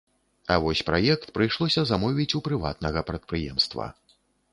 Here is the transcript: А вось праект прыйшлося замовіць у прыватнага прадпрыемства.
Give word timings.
А 0.53 0.55
вось 0.61 0.79
праект 0.87 1.27
прыйшлося 1.35 1.83
замовіць 1.89 2.25
у 2.39 2.41
прыватнага 2.47 3.05
прадпрыемства. 3.11 3.85